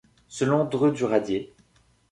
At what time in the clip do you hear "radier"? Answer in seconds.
1.05-1.53